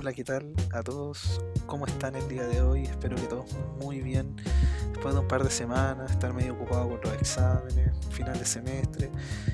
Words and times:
Hola, 0.00 0.12
¿qué 0.12 0.22
tal 0.22 0.52
a 0.72 0.80
todos? 0.80 1.40
¿Cómo 1.66 1.84
están 1.84 2.14
el 2.14 2.28
día 2.28 2.46
de 2.46 2.62
hoy? 2.62 2.84
Espero 2.84 3.16
que 3.16 3.22
todos 3.22 3.46
muy 3.80 4.00
bien. 4.00 4.36
Después 4.92 5.12
de 5.12 5.20
un 5.22 5.26
par 5.26 5.42
de 5.42 5.50
semanas, 5.50 6.12
estar 6.12 6.32
medio 6.32 6.52
ocupado 6.52 6.88
con 6.88 7.00
los 7.02 7.12
exámenes, 7.14 7.90
final 8.08 8.38
de 8.38 8.44
semestre, 8.44 9.10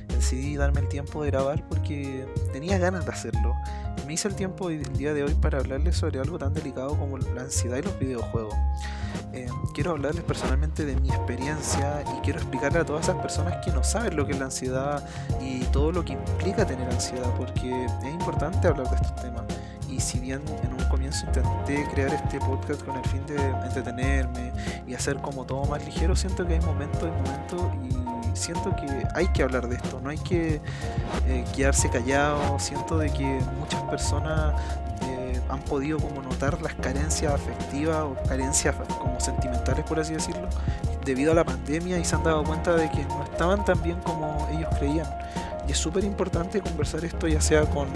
decidí 0.07 0.57
darme 0.57 0.81
el 0.81 0.89
tiempo 0.89 1.25
de 1.25 1.31
grabar 1.31 1.67
porque 1.67 2.27
tenía 2.53 2.77
ganas 2.77 3.07
de 3.07 3.13
hacerlo. 3.13 3.55
Me 4.07 4.13
hice 4.13 4.29
el 4.29 4.35
tiempo 4.35 4.69
el 4.69 4.83
día 4.99 5.15
de 5.15 5.25
hoy 5.25 5.33
para 5.33 5.61
hablarles 5.61 5.97
sobre 5.97 6.21
algo 6.21 6.37
tan 6.37 6.53
delicado 6.53 6.91
como 6.91 7.17
la 7.17 7.41
ansiedad 7.41 7.79
y 7.79 7.83
los 7.83 7.99
videojuegos. 7.99 8.55
Eh, 9.33 9.49
quiero 9.73 9.93
hablarles 9.93 10.25
personalmente 10.25 10.85
de 10.85 10.95
mi 11.01 11.09
experiencia 11.09 12.05
y 12.19 12.21
quiero 12.21 12.41
explicarle 12.41 12.81
a 12.81 12.85
todas 12.85 13.09
esas 13.09 13.17
personas 13.23 13.65
que 13.65 13.73
no 13.73 13.83
saben 13.83 14.15
lo 14.15 14.27
que 14.27 14.33
es 14.33 14.39
la 14.39 14.45
ansiedad 14.45 15.09
y 15.41 15.61
todo 15.73 15.91
lo 15.91 16.05
que 16.05 16.13
implica 16.13 16.67
tener 16.67 16.87
ansiedad, 16.91 17.35
porque 17.39 17.87
es 17.87 18.13
importante 18.13 18.69
hablar 18.69 18.91
de 18.91 18.97
estos 18.97 19.17
temas 19.17 19.45
y 19.95 20.01
si 20.01 20.19
bien 20.19 20.43
en 20.63 20.73
un 20.73 20.85
comienzo 20.89 21.27
intenté 21.27 21.87
crear 21.93 22.13
este 22.13 22.39
podcast 22.41 22.83
con 22.83 22.97
el 22.97 23.05
fin 23.09 23.25
de 23.27 23.37
entretenerme 23.37 24.53
y 24.87 24.95
hacer 24.95 25.17
como 25.19 25.45
todo 25.45 25.65
más 25.67 25.85
ligero, 25.85 26.17
siento 26.17 26.47
que 26.47 26.55
hay 26.55 26.61
momentos 26.61 27.03
y 27.03 27.07
momentos 27.07 27.63
y 27.85 28.37
siento 28.37 28.75
que 28.75 29.07
hay 29.15 29.29
que 29.29 29.45
hablar 29.45 29.69
de 29.69 29.77
esto, 29.77 30.01
no 30.01 30.11
hay 30.11 30.19
que 30.19 30.61
eh, 31.27 31.45
quedarse 31.55 31.89
callado, 31.91 32.59
siento 32.59 32.99
de 32.99 33.11
que 33.11 33.41
muchas 33.59 33.83
personas 33.83 34.61
eh, 35.03 35.41
han 35.49 35.61
podido 35.61 35.99
como 35.99 36.23
notar 36.23 36.61
las 36.61 36.75
carencias 36.75 37.33
afectivas 37.33 38.03
o 38.03 38.17
carencias 38.29 38.75
como 38.99 39.21
sentimentales 39.21 39.85
por 39.85 40.01
así 40.01 40.15
decirlo 40.15 40.49
debido 41.05 41.33
a 41.33 41.35
la 41.35 41.45
pandemia 41.45 41.99
y 41.99 42.05
se 42.05 42.17
han 42.17 42.25
dado 42.25 42.43
cuenta 42.43 42.75
de 42.75 42.91
que 42.91 43.05
no 43.05 43.23
estaban 43.25 43.65
tan 43.65 43.81
bien 43.83 44.01
como 44.01 44.49
ellos 44.51 44.69
creían 44.79 45.07
y 45.67 45.73
es 45.73 45.79
súper 45.79 46.05
importante 46.05 46.61
conversar 46.61 47.05
esto 47.05 47.27
ya 47.29 47.41
sea 47.41 47.65
con 47.67 47.89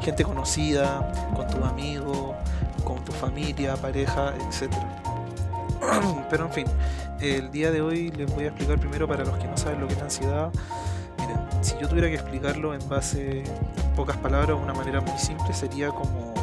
gente 0.00 0.24
conocida, 0.24 1.12
con 1.34 1.46
tus 1.46 1.62
amigos, 1.62 2.34
con 2.84 3.04
tu 3.04 3.12
familia, 3.12 3.76
pareja, 3.76 4.34
etc. 4.36 4.72
Pero 6.30 6.46
en 6.46 6.52
fin, 6.52 6.66
el 7.20 7.50
día 7.50 7.70
de 7.70 7.80
hoy 7.80 8.10
les 8.10 8.32
voy 8.34 8.44
a 8.44 8.48
explicar 8.48 8.78
primero 8.78 9.08
para 9.08 9.24
los 9.24 9.36
que 9.38 9.46
no 9.46 9.56
saben 9.56 9.80
lo 9.80 9.88
que 9.88 9.94
es 9.94 10.02
ansiedad. 10.02 10.50
Miren, 11.18 11.38
si 11.62 11.74
yo 11.80 11.88
tuviera 11.88 12.08
que 12.08 12.14
explicarlo 12.14 12.74
en 12.74 12.86
base, 12.88 13.40
en 13.40 13.94
pocas 13.96 14.16
palabras, 14.18 14.58
una 14.60 14.74
manera 14.74 15.00
muy 15.00 15.18
simple, 15.18 15.52
sería 15.54 15.88
como 15.88 16.34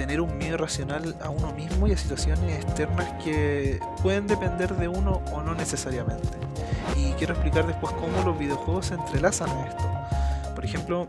tener 0.00 0.22
un 0.22 0.38
miedo 0.38 0.56
racional 0.56 1.14
a 1.20 1.28
uno 1.28 1.52
mismo 1.52 1.86
y 1.86 1.92
a 1.92 1.96
situaciones 1.98 2.64
externas 2.64 3.22
que 3.22 3.80
pueden 4.02 4.26
depender 4.26 4.74
de 4.76 4.88
uno 4.88 5.20
o 5.30 5.42
no 5.42 5.54
necesariamente. 5.54 6.26
Y 6.96 7.12
quiero 7.18 7.34
explicar 7.34 7.66
después 7.66 7.92
cómo 8.00 8.22
los 8.24 8.38
videojuegos 8.38 8.86
se 8.86 8.94
entrelazan 8.94 9.50
a 9.50 9.66
esto. 9.66 9.84
Por 10.54 10.64
ejemplo, 10.64 11.06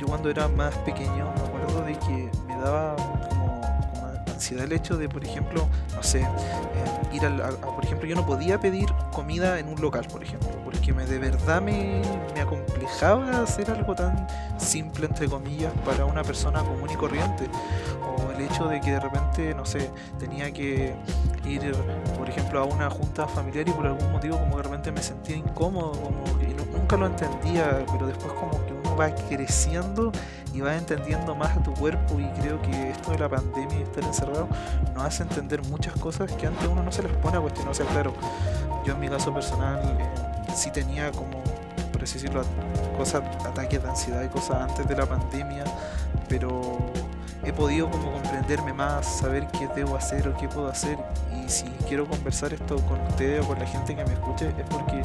yo 0.00 0.08
cuando 0.08 0.30
era 0.30 0.48
más 0.48 0.76
pequeño 0.78 1.32
me 1.32 1.42
acuerdo 1.42 1.82
de 1.82 1.92
que 1.92 2.28
me 2.48 2.58
daba 2.60 2.96
el 4.52 4.72
hecho 4.72 4.96
de, 4.96 5.08
por 5.08 5.24
ejemplo, 5.24 5.68
no 5.94 6.02
sé, 6.02 6.20
eh, 6.20 6.26
ir 7.12 7.24
al, 7.24 7.40
por 7.56 7.84
ejemplo, 7.84 8.06
yo 8.06 8.14
no 8.14 8.26
podía 8.26 8.60
pedir 8.60 8.88
comida 9.12 9.58
en 9.58 9.68
un 9.68 9.80
local, 9.80 10.06
por 10.10 10.22
ejemplo, 10.22 10.50
porque 10.64 10.92
me, 10.92 11.06
de 11.06 11.18
verdad 11.18 11.62
me, 11.62 12.02
me 12.34 12.40
acomplejaba 12.40 13.42
hacer 13.42 13.70
algo 13.70 13.94
tan 13.94 14.26
simple, 14.58 15.06
entre 15.06 15.28
comillas, 15.28 15.72
para 15.84 16.04
una 16.04 16.22
persona 16.22 16.60
común 16.60 16.88
y 16.92 16.96
corriente. 16.96 17.48
O 18.02 18.30
el 18.32 18.42
hecho 18.42 18.66
de 18.68 18.80
que 18.80 18.92
de 18.92 19.00
repente, 19.00 19.54
no 19.54 19.64
sé, 19.64 19.90
tenía 20.18 20.52
que 20.52 20.94
ir, 21.46 21.72
por 22.18 22.28
ejemplo, 22.28 22.60
a 22.60 22.64
una 22.64 22.90
junta 22.90 23.26
familiar 23.26 23.68
y 23.68 23.72
por 23.72 23.86
algún 23.86 24.12
motivo 24.12 24.38
como 24.38 24.56
de 24.56 24.62
repente 24.62 24.92
me 24.92 25.02
sentía 25.02 25.36
incómodo, 25.36 25.92
como 25.92 26.24
que 26.38 26.54
nunca 26.72 26.96
lo 26.96 27.06
entendía, 27.06 27.84
pero 27.92 28.06
después 28.06 28.32
como 28.34 28.50
que 28.66 28.73
uno 28.94 28.96
va 28.96 29.14
creciendo 29.28 30.12
y 30.52 30.60
va 30.60 30.76
entendiendo 30.76 31.34
más 31.34 31.56
a 31.56 31.62
tu 31.62 31.74
cuerpo 31.74 32.18
y 32.20 32.26
creo 32.40 32.60
que 32.62 32.90
esto 32.90 33.10
de 33.10 33.18
la 33.18 33.28
pandemia 33.28 33.80
y 33.80 33.82
estar 33.82 34.04
encerrado 34.04 34.48
nos 34.94 35.04
hace 35.04 35.22
entender 35.24 35.62
muchas 35.64 35.94
cosas 35.94 36.30
que 36.32 36.46
antes 36.46 36.68
uno 36.68 36.82
no 36.82 36.92
se 36.92 37.02
las 37.02 37.12
pone 37.16 37.36
a 37.36 37.40
cuestionar. 37.40 37.72
O 37.72 37.74
sea, 37.74 37.86
claro, 37.86 38.14
yo 38.84 38.94
en 38.94 39.00
mi 39.00 39.08
caso 39.08 39.32
personal 39.34 39.80
eh, 39.98 40.54
sí 40.54 40.70
tenía 40.70 41.10
como, 41.10 41.42
por 41.92 42.02
así 42.02 42.14
decirlo, 42.14 42.42
cosas, 42.96 43.22
ataques 43.44 43.82
de 43.82 43.88
ansiedad 43.88 44.22
y 44.22 44.28
cosas 44.28 44.70
antes 44.70 44.86
de 44.86 44.96
la 44.96 45.06
pandemia, 45.06 45.64
pero 46.28 46.78
he 47.44 47.52
podido 47.52 47.90
como 47.90 48.12
comprenderme 48.12 48.72
más, 48.72 49.06
saber 49.06 49.46
qué 49.48 49.68
debo 49.74 49.96
hacer 49.96 50.28
o 50.28 50.36
qué 50.36 50.48
puedo 50.48 50.68
hacer. 50.68 50.98
Y 51.44 51.48
si 51.48 51.64
quiero 51.88 52.06
conversar 52.06 52.54
esto 52.54 52.76
con 52.86 53.00
ustedes 53.00 53.44
o 53.44 53.48
con 53.48 53.58
la 53.58 53.66
gente 53.66 53.94
que 53.94 54.04
me 54.04 54.12
escuche, 54.12 54.48
es 54.48 54.66
porque 54.68 55.02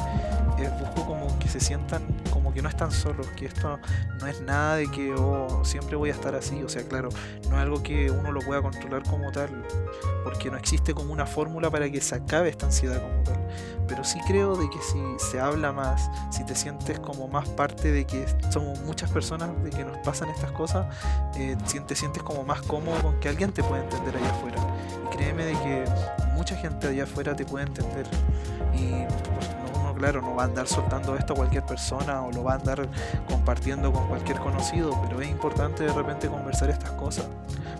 eh, 0.58 0.70
busco 0.78 1.06
como 1.06 1.38
que 1.38 1.48
se 1.48 1.60
sientan 1.60 2.02
como 2.30 2.39
que 2.60 2.62
no 2.62 2.68
están 2.68 2.92
solos, 2.92 3.26
que 3.28 3.46
esto 3.46 3.78
no 4.20 4.26
es 4.26 4.42
nada 4.42 4.76
de 4.76 4.90
que 4.90 5.14
oh, 5.14 5.64
siempre 5.64 5.96
voy 5.96 6.10
a 6.10 6.12
estar 6.12 6.34
así. 6.34 6.62
O 6.62 6.68
sea, 6.68 6.82
claro, 6.82 7.08
no 7.48 7.56
es 7.56 7.62
algo 7.62 7.82
que 7.82 8.10
uno 8.10 8.32
lo 8.32 8.40
pueda 8.40 8.60
controlar 8.60 9.02
como 9.04 9.32
tal, 9.32 9.64
porque 10.24 10.50
no 10.50 10.58
existe 10.58 10.92
como 10.92 11.10
una 11.10 11.24
fórmula 11.24 11.70
para 11.70 11.90
que 11.90 12.02
se 12.02 12.16
acabe 12.16 12.50
esta 12.50 12.66
ansiedad 12.66 13.00
como 13.00 13.22
tal. 13.22 13.48
Pero 13.88 14.04
sí 14.04 14.18
creo 14.26 14.56
de 14.56 14.68
que 14.68 14.78
si 14.82 15.00
se 15.30 15.40
habla 15.40 15.72
más, 15.72 16.10
si 16.30 16.44
te 16.44 16.54
sientes 16.54 17.00
como 17.00 17.28
más 17.28 17.48
parte 17.48 17.90
de 17.90 18.04
que 18.04 18.26
somos 18.50 18.78
muchas 18.80 19.10
personas 19.10 19.50
de 19.64 19.70
que 19.70 19.82
nos 19.82 19.96
pasan 19.98 20.28
estas 20.28 20.52
cosas, 20.52 20.86
eh, 21.36 21.56
te 21.86 21.96
sientes 21.96 22.22
como 22.22 22.44
más 22.44 22.60
cómodo 22.60 23.00
con 23.00 23.20
que 23.20 23.30
alguien 23.30 23.52
te 23.52 23.62
pueda 23.62 23.82
entender 23.82 24.16
allá 24.18 24.30
afuera. 24.30 24.58
Y 25.06 25.16
créeme 25.16 25.46
de 25.46 25.52
que 25.52 25.84
mucha 26.34 26.56
gente 26.56 26.88
allá 26.88 27.04
afuera 27.04 27.34
te 27.34 27.46
puede 27.46 27.64
entender. 27.64 28.06
Claro, 30.00 30.22
no 30.22 30.34
va 30.34 30.44
a 30.44 30.46
andar 30.46 30.66
soltando 30.66 31.14
esto 31.14 31.34
a 31.34 31.36
cualquier 31.36 31.62
persona 31.64 32.22
o 32.22 32.32
lo 32.32 32.42
va 32.42 32.52
a 32.52 32.54
andar 32.56 32.88
compartiendo 33.28 33.92
con 33.92 34.08
cualquier 34.08 34.38
conocido, 34.38 34.98
pero 35.02 35.20
es 35.20 35.28
importante 35.28 35.84
de 35.84 35.92
repente 35.92 36.26
conversar 36.26 36.70
estas 36.70 36.92
cosas, 36.92 37.26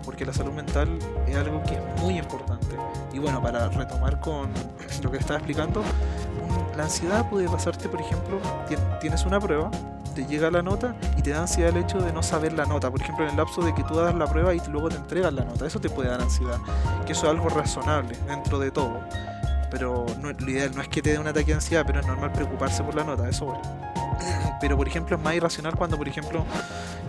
porque 0.05 0.23
la 0.23 0.31
salud 0.31 0.51
mental 0.51 0.99
es 1.27 1.35
algo 1.35 1.63
que 1.63 1.73
es 1.73 2.01
muy 2.01 2.19
importante. 2.19 2.75
Y 3.11 3.17
bueno, 3.17 3.41
para 3.41 3.69
retomar 3.69 4.19
con 4.19 4.51
lo 5.01 5.09
que 5.11 5.17
estaba 5.17 5.37
explicando, 5.39 5.81
la 6.77 6.83
ansiedad 6.83 7.27
puede 7.27 7.49
pasarte, 7.49 7.89
por 7.89 7.99
ejemplo, 7.99 8.39
tienes 8.99 9.25
una 9.25 9.39
prueba 9.39 9.71
te 10.13 10.25
llega 10.25 10.51
la 10.51 10.61
nota 10.61 10.93
y 11.17 11.21
te 11.21 11.29
da 11.29 11.39
ansiedad 11.39 11.69
el 11.69 11.83
hecho 11.83 12.01
de 12.01 12.11
no 12.11 12.21
saber 12.21 12.51
la 12.51 12.65
nota. 12.65 12.91
Por 12.91 13.01
ejemplo, 13.01 13.23
en 13.23 13.31
el 13.31 13.37
lapso 13.37 13.61
de 13.61 13.73
que 13.73 13.81
tú 13.85 13.95
das 13.95 14.13
la 14.13 14.27
prueba 14.27 14.53
y 14.53 14.61
luego 14.69 14.89
te 14.89 14.97
entregan 14.97 15.37
la 15.37 15.45
nota. 15.45 15.65
Eso 15.65 15.79
te 15.79 15.89
puede 15.89 16.09
dar 16.09 16.21
ansiedad. 16.21 16.57
Que 17.05 17.13
eso 17.13 17.27
es 17.27 17.31
algo 17.31 17.47
razonable 17.47 18.17
dentro 18.27 18.59
de 18.59 18.71
todo. 18.71 18.99
Pero 19.71 20.05
no, 20.19 20.31
lo 20.31 20.51
ideal 20.51 20.71
no 20.75 20.81
es 20.81 20.89
que 20.89 21.01
te 21.01 21.11
dé 21.11 21.17
un 21.17 21.27
ataque 21.27 21.47
de 21.47 21.53
ansiedad, 21.53 21.83
pero 21.87 22.01
es 22.01 22.05
normal 22.05 22.31
preocuparse 22.31 22.83
por 22.83 22.93
la 22.93 23.03
nota. 23.03 23.27
Eso 23.27 23.45
bueno. 23.45 23.61
Pero 24.61 24.77
por 24.77 24.87
ejemplo 24.87 25.15
es 25.15 25.23
más 25.23 25.33
irracional 25.33 25.75
cuando, 25.75 25.97
por 25.97 26.07
ejemplo, 26.07 26.45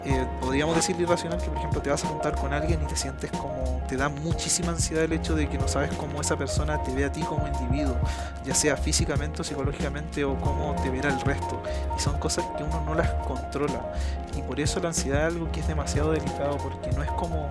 eh, 0.04 0.26
podríamos 0.40 0.74
decir 0.74 1.00
irracional 1.00 1.40
que, 1.40 1.48
por 1.48 1.58
ejemplo, 1.58 1.80
te 1.80 1.90
vas 1.90 2.04
a 2.04 2.08
juntar 2.08 2.34
con 2.34 2.52
alguien 2.52 2.82
y 2.82 2.86
te 2.86 2.96
sientes 2.96 3.30
como, 3.30 3.82
te 3.88 3.96
da 3.96 4.08
muchísima 4.08 4.72
ansiedad 4.72 5.04
el 5.04 5.12
hecho 5.12 5.34
de 5.34 5.48
que 5.48 5.58
no 5.58 5.68
sabes 5.68 5.92
cómo 5.92 6.20
esa 6.20 6.36
persona 6.36 6.82
te 6.82 6.92
ve 6.94 7.04
a 7.04 7.12
ti 7.12 7.20
como 7.22 7.46
individuo, 7.46 7.96
ya 8.44 8.54
sea 8.54 8.76
físicamente 8.76 9.40
o 9.40 9.44
psicológicamente 9.44 10.24
o 10.24 10.36
cómo 10.40 10.74
te 10.82 10.90
verá 10.90 11.10
el 11.10 11.20
resto. 11.20 11.62
Y 11.96 12.00
son 12.00 12.18
cosas 12.18 12.44
que 12.56 12.64
uno 12.64 12.80
no 12.84 12.94
las 12.94 13.10
controla. 13.26 13.92
Y 14.36 14.42
por 14.42 14.58
eso 14.58 14.80
la 14.80 14.88
ansiedad 14.88 15.28
es 15.28 15.34
algo 15.34 15.50
que 15.52 15.60
es 15.60 15.68
demasiado 15.68 16.12
delicado, 16.12 16.56
porque 16.58 16.90
no 16.92 17.02
es 17.02 17.10
como 17.12 17.50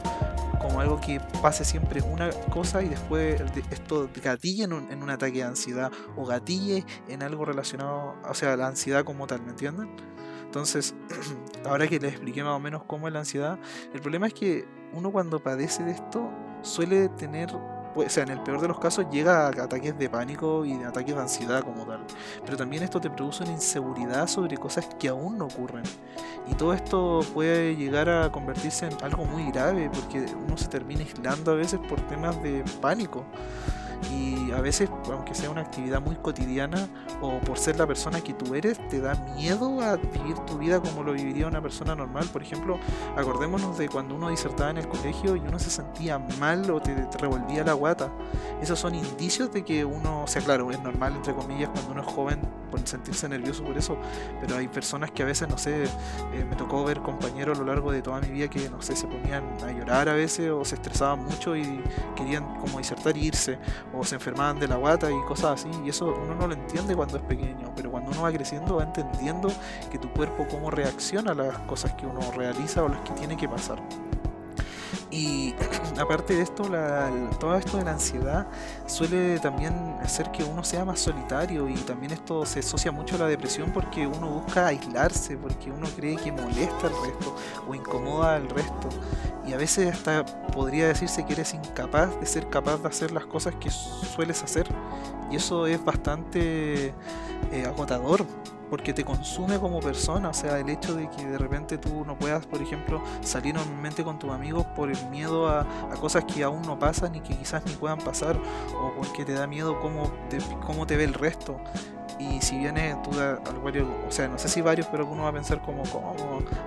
como 0.62 0.80
algo 0.80 1.02
que 1.02 1.20
pase 1.42 1.66
siempre 1.66 2.02
una 2.02 2.30
cosa 2.52 2.84
y 2.84 2.90
después 2.90 3.42
esto 3.72 4.10
gatille 4.24 4.66
en 4.66 4.74
un, 4.74 4.92
en 4.92 5.02
un 5.02 5.10
ataque 5.10 5.40
de 5.40 5.44
ansiedad 5.44 5.92
o 6.16 6.26
gatille 6.26 6.86
en 7.08 7.24
algo 7.24 7.46
relacionado, 7.46 8.16
o 8.30 8.34
sea, 8.36 8.56
la 8.56 8.68
ansiedad 8.68 9.04
como 9.04 9.26
tal, 9.26 9.42
¿me 9.42 9.50
entienden? 9.50 9.90
Entonces, 10.44 10.94
ahora 11.66 11.88
que 11.88 12.00
les 12.00 12.14
expliqué 12.14 12.44
más 12.44 12.54
o 12.54 12.60
menos 12.60 12.84
cómo 12.86 13.08
es 13.08 13.14
la 13.14 13.20
ansiedad, 13.20 13.58
el 13.94 14.02
problema 14.02 14.28
es 14.28 14.34
que 14.34 14.66
uno 14.94 15.12
cuando 15.12 15.42
padece 15.42 15.84
de 15.84 15.92
esto 15.92 16.30
suele 16.62 17.10
tener 17.10 17.52
o 17.94 18.10
sea, 18.10 18.24
en 18.24 18.30
el 18.30 18.40
peor 18.42 18.62
de 18.62 18.68
los 18.68 18.80
casos 18.80 19.06
llega 19.12 19.48
a 19.48 19.50
ataques 19.50 19.98
de 19.98 20.10
pánico 20.10 20.66
y 20.66 20.78
de 20.78 20.86
ataques 20.86 21.14
de 21.14 21.22
ansiedad 21.22 21.62
como 21.62 21.86
tal. 21.86 22.06
Pero 22.46 22.58
también 22.58 22.84
esto 22.84 23.02
te 23.02 23.10
produce 23.10 23.44
una 23.44 23.54
inseguridad 23.54 24.28
sobre 24.28 24.58
cosas 24.58 24.88
que 25.00 25.10
aún 25.10 25.38
no 25.38 25.46
ocurren. 25.46 25.84
Y 26.50 26.56
todo 26.56 26.74
esto 26.74 27.20
puede 27.34 27.76
llegar 27.76 28.10
a 28.10 28.32
convertirse 28.32 28.88
en 28.88 28.94
algo 29.04 29.26
muy 29.26 29.52
grave 29.52 29.90
porque 29.94 30.26
uno 30.36 30.58
se 30.58 30.68
termina 30.68 31.02
aislando 31.02 31.52
a 31.52 31.56
veces 31.56 31.80
por 31.88 32.00
temas 32.08 32.42
de 32.42 32.64
pánico 32.82 33.26
y 34.10 34.52
a 34.52 34.62
veces, 34.62 34.90
aunque 35.12 35.34
sea 35.34 35.50
una 35.50 35.62
actividad 35.62 36.02
muy 36.02 36.16
cotidiana 36.16 36.88
o 37.22 37.40
por 37.40 37.58
ser 37.58 37.78
la 37.78 37.88
persona 37.88 38.22
que 38.22 38.34
tú 38.34 38.56
eres, 38.56 38.86
te 38.90 39.00
da 39.00 39.16
miedo 39.36 39.82
a 39.82 39.96
vivir 39.96 40.36
tu 40.48 40.58
vida 40.58 40.80
como 40.80 41.04
lo 41.04 41.14
viviría 41.14 41.48
una 41.48 41.62
persona 41.62 41.96
normal. 41.96 42.28
Por 42.32 42.42
ejemplo, 42.42 42.80
acordémonos 43.16 43.78
de 43.78 43.90
cuando 43.90 44.16
uno 44.16 44.30
disertaba 44.30 44.72
en 44.72 44.78
el 44.78 44.88
colegio 44.88 45.36
y 45.36 45.40
uno 45.40 45.60
se 45.60 45.70
sentía 45.70 46.20
mal 46.40 46.70
o 46.72 46.82
te, 46.82 46.96
revolvía 47.20 47.64
la 47.64 47.74
guata. 47.74 48.12
Esos 48.62 48.80
son 48.80 48.96
indicios 48.96 49.52
de 49.52 49.64
que 49.64 49.86
uno, 49.86 50.24
o 50.24 50.28
sea, 50.28 50.42
claro, 50.42 50.72
es 50.72 50.82
normal, 50.82 51.16
entre 51.16 51.34
comillas, 51.34 51.70
cuando 51.70 51.92
uno 51.92 52.02
es 52.02 52.08
joven 52.08 52.42
por 52.72 52.88
sentirse 52.88 53.30
nervioso 53.30 53.64
por 53.64 53.78
eso, 53.78 53.98
pero 54.40 54.56
hay 54.56 54.68
personas 54.68 55.12
que 55.12 55.24
a 55.24 55.26
veces, 55.26 55.48
no 55.50 55.58
sé, 55.58 55.84
eh, 55.84 56.46
me 56.50 56.56
tocó 56.56 56.84
ver 56.84 57.02
compañeros 57.02 57.60
a 57.60 57.62
lo 57.62 57.68
largo 57.68 57.92
de 57.92 58.02
toda 58.02 58.22
mi 58.22 58.30
vida 58.30 58.48
que, 58.48 58.70
no 58.70 58.82
sé, 58.82 58.96
se 58.96 59.08
ponían 59.08 59.44
a 59.64 59.72
llorar 59.72 60.10
a 60.10 60.14
veces 60.14 60.50
o 60.50 60.64
se 60.66 60.76
estresaban 60.76 61.24
mucho 61.26 61.56
y 61.56 61.84
querían 62.16 62.56
como 62.60 62.78
disertar 62.80 63.16
y 63.18 63.28
irse 63.28 63.60
o 63.94 64.04
se 64.04 64.16
enfermaban 64.16 64.60
de 64.60 64.68
la 64.68 64.78
guata 64.78 65.12
y 65.12 65.22
cosas 65.28 65.62
así. 65.62 65.70
Y 65.86 65.90
eso 65.90 66.16
uno 66.24 66.36
no 66.36 66.48
lo 66.48 66.54
entiende 66.54 66.96
cuando 66.96 67.18
es 67.18 67.24
pequeño, 67.24 67.72
pero 67.76 67.92
cuando 67.92 68.12
uno 68.12 68.22
va 68.22 68.32
creciendo 68.32 68.78
va 68.78 68.84
entendiendo 68.84 69.52
que 69.92 69.98
tu 69.98 70.10
cuerpo 70.12 70.48
cómo 70.50 70.72
reacciona 70.72 71.32
a 71.32 71.36
las 71.36 71.58
cosas 71.60 71.94
que 71.94 72.06
uno 72.06 72.20
realiza 72.32 72.84
o 72.84 72.90
las 72.90 73.02
que 73.02 73.12
tiene 73.14 73.36
que 73.36 73.48
pasar. 73.48 73.82
Y 75.12 75.54
aparte 76.00 76.36
de 76.36 76.42
esto, 76.42 76.64
todo 77.38 77.58
esto 77.58 77.78
de 77.78 77.84
la 77.84 77.92
ansiedad 77.92 78.48
suele 78.86 79.40
también 79.40 79.74
hacer 80.02 80.32
que 80.32 80.42
uno 80.44 80.64
sea 80.64 80.86
más 80.86 81.02
solitario 81.02 81.68
y 81.68 81.74
también 81.76 82.14
esto 82.14 82.46
se 82.46 82.60
asocia 82.60 82.94
mucho 82.94 83.16
a 83.16 83.20
la 83.20 83.28
depresión 83.28 83.72
porque 83.74 84.08
uno 84.08 84.30
busca 84.30 84.68
aislarse, 84.68 85.36
porque 85.36 85.70
uno 85.70 85.88
cree 85.98 86.16
que 86.16 86.32
molesta 86.32 86.88
al 86.88 86.94
resto 87.06 87.36
o 87.68 87.76
incomoda 87.76 88.36
al 88.36 88.50
resto. 88.50 88.88
Y 89.46 89.52
a 89.52 89.58
veces 89.58 89.94
hasta 89.94 90.26
podría 90.54 90.88
decirse 90.88 91.26
que 91.26 91.34
eres 91.34 91.54
incapaz 91.54 92.18
de 92.20 92.26
ser 92.26 92.48
capaz 92.50 92.78
de 92.78 92.88
hacer 92.88 93.12
las 93.12 93.26
cosas 93.26 93.54
que 93.56 93.70
sueles 93.70 94.42
hacer. 94.44 94.68
Y 95.30 95.36
eso 95.36 95.68
es 95.68 95.84
bastante 95.84 96.94
eh, 97.52 97.66
agotador 97.66 98.26
porque 98.72 98.94
te 98.94 99.04
consume 99.04 99.60
como 99.60 99.82
persona, 99.82 100.30
o 100.30 100.34
sea, 100.34 100.58
el 100.58 100.70
hecho 100.70 100.96
de 100.96 101.10
que 101.10 101.26
de 101.26 101.38
repente 101.38 101.78
tú 101.78 102.06
no 102.06 102.18
puedas, 102.18 102.46
por 102.46 102.62
ejemplo, 102.62 103.04
salir 103.20 103.54
normalmente 103.54 104.02
con 104.02 104.18
tus 104.18 104.32
amigos 104.32 104.66
por 104.78 104.90
el 104.90 105.06
miedo 105.10 105.50
a, 105.50 105.68
cosas 106.00 106.24
que 106.24 106.42
aún 106.42 106.62
no 106.62 106.80
pasan 106.80 107.14
y 107.14 107.20
que 107.20 107.38
quizás 107.38 107.66
ni 107.66 107.74
puedan 107.74 108.00
pasar, 108.00 108.40
o 108.74 108.94
porque 108.96 109.26
te 109.26 109.34
da 109.34 109.46
miedo 109.46 109.78
cómo 109.82 110.10
te, 110.30 110.38
cómo 110.66 110.88
te 110.88 110.96
ve 110.96 111.04
el 111.04 111.14
resto. 111.14 111.60
Y 112.18 112.40
si 112.40 112.58
viene 112.60 112.96
tú, 113.04 113.10
o 113.12 114.12
sea, 114.12 114.30
no 114.30 114.40
sé 114.40 114.48
si 114.48 114.62
varios, 114.62 114.88
pero 114.88 115.06
uno 115.06 115.24
va 115.24 115.30
a 115.30 115.34
pensar 115.34 115.62
como, 115.62 115.84
cómo 115.84 116.16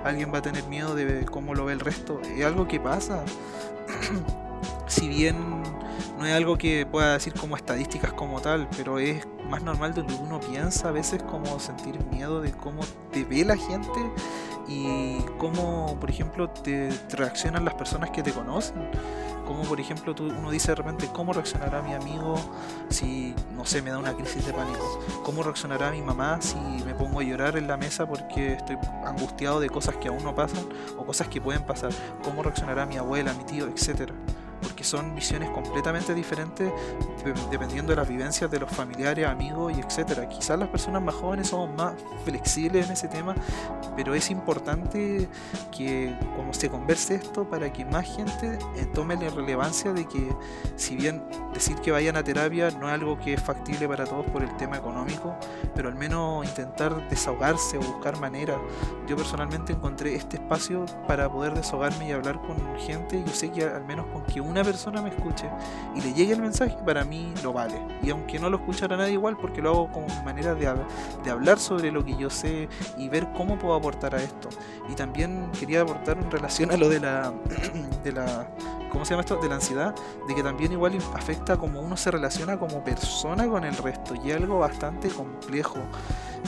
alguien 0.04 0.30
va 0.32 0.38
a 0.38 0.42
tener 0.42 0.64
miedo 0.64 0.94
de 0.94 1.24
cómo 1.24 1.54
lo 1.54 1.64
ve 1.64 1.72
el 1.72 1.80
resto. 1.80 2.20
Es 2.20 2.44
algo 2.44 2.68
que 2.68 2.80
pasa. 2.80 3.24
si 4.86 5.08
bien 5.08 5.62
no 6.18 6.26
es 6.26 6.34
algo 6.34 6.58
que 6.58 6.84
pueda 6.84 7.14
decir 7.14 7.32
como 7.32 7.56
estadísticas 7.56 8.12
como 8.12 8.42
tal, 8.42 8.68
pero 8.76 8.98
es 8.98 9.26
más 9.48 9.62
normal 9.62 9.94
de 9.94 10.02
lo 10.02 10.08
que 10.08 10.14
uno 10.14 10.40
piensa 10.40 10.88
a 10.88 10.92
veces 10.92 11.22
como 11.22 11.58
sentir 11.58 12.02
miedo 12.06 12.40
de 12.40 12.52
cómo 12.52 12.82
te 13.12 13.24
ve 13.24 13.44
la 13.44 13.56
gente 13.56 14.00
y 14.66 15.18
cómo, 15.38 15.96
por 16.00 16.10
ejemplo, 16.10 16.48
te, 16.48 16.90
reaccionan 17.10 17.64
las 17.64 17.74
personas 17.74 18.10
que 18.10 18.22
te 18.22 18.32
conocen. 18.32 18.90
Como 19.46 19.62
por 19.64 19.78
ejemplo 19.78 20.14
tú, 20.14 20.24
uno 20.24 20.50
dice 20.50 20.68
de 20.68 20.76
repente, 20.76 21.06
¿cómo 21.12 21.34
reaccionará 21.34 21.82
mi 21.82 21.92
amigo 21.92 22.34
si, 22.88 23.34
no 23.54 23.66
sé, 23.66 23.82
me 23.82 23.90
da 23.90 23.98
una 23.98 24.14
crisis 24.14 24.46
de 24.46 24.54
pánico? 24.54 25.00
¿Cómo 25.22 25.42
reaccionará 25.42 25.90
mi 25.90 26.00
mamá 26.00 26.40
si 26.40 26.56
me 26.86 26.94
pongo 26.94 27.20
a 27.20 27.22
llorar 27.22 27.58
en 27.58 27.68
la 27.68 27.76
mesa 27.76 28.06
porque 28.06 28.54
estoy 28.54 28.78
angustiado 29.04 29.60
de 29.60 29.68
cosas 29.68 29.96
que 29.96 30.08
aún 30.08 30.24
no 30.24 30.34
pasan 30.34 30.64
o 30.96 31.04
cosas 31.04 31.28
que 31.28 31.42
pueden 31.42 31.62
pasar? 31.62 31.92
¿Cómo 32.22 32.42
reaccionará 32.42 32.86
mi 32.86 32.96
abuela, 32.96 33.34
mi 33.34 33.44
tío, 33.44 33.66
etcétera? 33.66 34.14
Porque 34.64 34.82
son 34.82 35.14
visiones 35.14 35.50
completamente 35.50 36.14
diferentes 36.14 36.72
dependiendo 37.50 37.92
de 37.92 37.96
las 37.96 38.08
vivencias 38.08 38.50
de 38.50 38.58
los 38.58 38.70
familiares, 38.70 39.26
amigos 39.26 39.72
y 39.76 39.80
etcétera. 39.80 40.28
Quizás 40.28 40.58
las 40.58 40.68
personas 40.68 41.02
más 41.02 41.14
jóvenes 41.14 41.48
somos 41.48 41.70
más 41.76 41.94
flexibles 42.24 42.86
en 42.86 42.92
ese 42.92 43.08
tema, 43.08 43.34
pero 43.94 44.14
es 44.14 44.30
importante 44.30 45.28
que 45.70 46.16
como 46.36 46.52
se 46.54 46.68
converse 46.68 47.16
esto 47.16 47.48
para 47.48 47.72
que 47.72 47.84
más 47.84 48.06
gente 48.06 48.58
eh, 48.76 48.86
tome 48.92 49.16
la 49.16 49.30
relevancia 49.30 49.92
de 49.92 50.06
que 50.06 50.34
si 50.76 50.96
bien 50.96 51.22
decir 51.52 51.76
que 51.76 51.90
vayan 51.90 52.16
a 52.16 52.24
terapia 52.24 52.70
no 52.70 52.88
es 52.88 52.94
algo 52.94 53.18
que 53.18 53.34
es 53.34 53.42
factible 53.42 53.86
para 53.86 54.04
todos 54.04 54.26
por 54.26 54.42
el 54.42 54.56
tema 54.56 54.76
económico, 54.76 55.36
pero 55.74 55.88
al 55.88 55.94
menos 55.94 56.44
intentar 56.44 57.08
desahogarse 57.08 57.78
o 57.78 57.80
buscar 57.80 58.18
maneras. 58.18 58.58
Yo 59.06 59.16
personalmente 59.16 59.72
encontré 59.72 60.14
este 60.14 60.36
espacio 60.36 60.86
para 61.06 61.30
poder 61.30 61.54
desahogarme 61.54 62.08
y 62.08 62.12
hablar 62.12 62.40
con 62.40 62.56
gente. 62.78 63.22
Yo 63.24 63.32
sé 63.32 63.50
que 63.50 63.64
al 63.64 63.84
menos 63.84 64.06
con 64.06 64.24
que 64.24 64.40
una 64.54 64.62
persona 64.62 65.02
me 65.02 65.08
escuche 65.08 65.50
y 65.96 66.00
le 66.00 66.12
llegue 66.12 66.32
el 66.32 66.40
mensaje, 66.40 66.76
para 66.86 67.04
mí 67.04 67.34
lo 67.42 67.52
vale. 67.52 67.74
Y 68.04 68.10
aunque 68.10 68.38
no 68.38 68.48
lo 68.48 68.58
escuchara 68.58 68.96
nadie 68.96 69.14
igual, 69.14 69.36
porque 69.36 69.60
lo 69.60 69.70
hago 69.70 69.90
como 69.90 70.06
manera 70.22 70.54
de, 70.54 70.72
de 71.24 71.30
hablar 71.30 71.58
sobre 71.58 71.90
lo 71.90 72.04
que 72.04 72.16
yo 72.16 72.30
sé 72.30 72.68
y 72.96 73.08
ver 73.08 73.26
cómo 73.32 73.58
puedo 73.58 73.74
aportar 73.74 74.14
a 74.14 74.22
esto. 74.22 74.48
Y 74.88 74.94
también 74.94 75.50
quería 75.58 75.80
aportar 75.80 76.18
en 76.18 76.30
relación 76.30 76.70
a 76.70 76.76
lo 76.76 76.88
de 76.88 77.00
la, 77.00 77.32
de 78.04 78.12
la 78.12 78.48
¿cómo 78.94 79.04
se 79.04 79.10
llama 79.10 79.22
esto? 79.22 79.36
De 79.38 79.48
la 79.48 79.56
ansiedad, 79.56 79.92
de 80.28 80.34
que 80.36 80.42
también 80.44 80.70
igual 80.70 80.96
afecta 81.14 81.56
como 81.56 81.80
uno 81.80 81.96
se 81.96 82.12
relaciona 82.12 82.56
como 82.56 82.84
persona 82.84 83.48
con 83.48 83.64
el 83.64 83.76
resto 83.76 84.14
y 84.14 84.30
algo 84.30 84.60
bastante 84.60 85.08
complejo. 85.08 85.80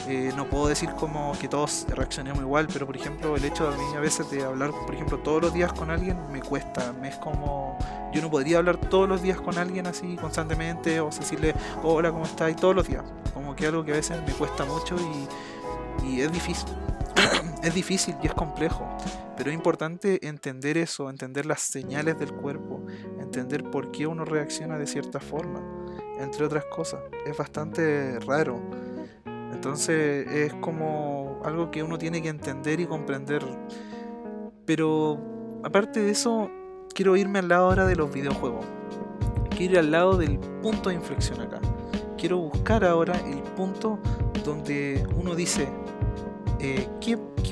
Eh, 0.06 0.32
no 0.36 0.48
puedo 0.48 0.68
decir 0.68 0.90
como 0.90 1.32
que 1.40 1.48
todos 1.48 1.86
reaccionemos 1.88 2.40
igual, 2.42 2.68
pero 2.72 2.86
por 2.86 2.96
ejemplo 2.96 3.34
el 3.34 3.44
hecho 3.44 3.68
de 3.68 3.74
a 3.74 3.78
mí 3.78 3.84
a 3.96 4.00
veces 4.00 4.30
de 4.30 4.44
hablar, 4.44 4.70
por 4.70 4.94
ejemplo, 4.94 5.18
todos 5.18 5.42
los 5.42 5.52
días 5.52 5.72
con 5.72 5.90
alguien 5.90 6.18
me 6.30 6.40
cuesta, 6.40 6.92
me 7.00 7.08
es 7.08 7.16
como, 7.16 7.78
yo 8.12 8.22
no 8.22 8.30
podría 8.30 8.58
hablar 8.58 8.78
todos 8.78 9.08
los 9.08 9.22
días 9.22 9.40
con 9.40 9.58
alguien 9.58 9.86
así 9.86 10.16
constantemente 10.16 11.00
o 11.00 11.10
decirle 11.10 11.54
hola, 11.82 12.10
¿cómo 12.10 12.24
estás? 12.24 12.50
Y 12.50 12.54
todos 12.54 12.74
los 12.74 12.86
días, 12.88 13.04
como 13.34 13.54
que 13.54 13.66
algo 13.66 13.84
que 13.84 13.92
a 13.92 13.96
veces 13.96 14.18
me 14.26 14.32
cuesta 14.32 14.64
mucho 14.64 14.96
y, 16.02 16.06
y 16.06 16.20
es 16.20 16.32
difícil. 16.32 16.68
es 17.62 17.74
difícil 17.74 18.16
y 18.22 18.26
es 18.26 18.34
complejo, 18.34 18.86
pero 19.36 19.50
es 19.50 19.54
importante 19.54 20.26
entender 20.26 20.78
eso, 20.78 21.10
entender 21.10 21.46
las 21.46 21.60
señales 21.60 22.18
del 22.18 22.32
cuerpo, 22.32 22.84
entender 23.20 23.64
por 23.70 23.90
qué 23.90 24.06
uno 24.06 24.24
reacciona 24.24 24.78
de 24.78 24.86
cierta 24.86 25.20
forma, 25.20 25.60
entre 26.18 26.44
otras 26.44 26.64
cosas. 26.66 27.00
Es 27.26 27.36
bastante 27.36 28.18
raro. 28.20 28.60
Entonces 29.52 30.26
es 30.28 30.54
como 30.54 31.40
algo 31.44 31.70
que 31.70 31.82
uno 31.82 31.98
tiene 31.98 32.22
que 32.22 32.28
entender 32.28 32.80
y 32.80 32.86
comprender. 32.86 33.42
Pero 34.64 35.18
aparte 35.64 36.00
de 36.00 36.10
eso, 36.10 36.50
quiero 36.96 37.14
irme 37.14 37.40
al 37.40 37.48
lado 37.48 37.66
ahora 37.66 37.86
de 37.86 37.94
los 37.94 38.10
videojuegos. 38.10 38.64
Quiero 39.50 39.74
ir 39.74 39.78
al 39.80 39.90
lado 39.90 40.16
del 40.16 40.38
punto 40.38 40.88
de 40.88 40.94
inflexión 40.94 41.42
acá. 41.42 41.60
Quiero 42.16 42.38
buscar 42.38 42.84
ahora 42.84 43.14
el 43.26 43.42
punto 43.52 43.98
donde 44.42 45.06
uno 45.14 45.34
dice, 45.34 45.68
eh, 46.58 46.88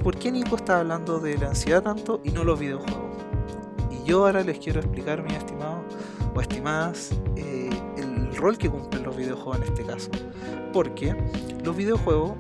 por 0.03 0.17
qué 0.17 0.33
Nico 0.33 0.57
está 0.57 0.81
hablando 0.81 1.21
de 1.21 1.37
la 1.37 1.49
ansiedad 1.49 1.83
tanto 1.83 2.23
y 2.25 2.31
no 2.31 2.43
los 2.43 2.59
videojuegos? 2.59 3.19
Y 3.91 4.09
yo 4.09 4.25
ahora 4.25 4.43
les 4.43 4.59
quiero 4.59 4.81
explicar, 4.81 5.23
mis 5.23 5.35
estimados 5.35 5.85
o 6.35 6.41
estimadas, 6.41 7.11
eh, 7.37 7.69
el 7.99 8.35
rol 8.37 8.57
que 8.57 8.71
cumplen 8.71 9.03
los 9.03 9.15
videojuegos 9.15 9.59
en 9.59 9.63
este 9.65 9.85
caso. 9.85 10.11
Porque 10.73 11.15
los 11.63 11.77
videojuegos 11.77 12.33